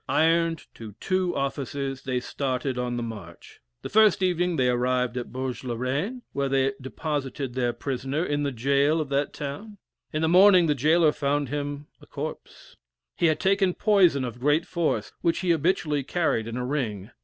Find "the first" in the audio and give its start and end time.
3.83-4.23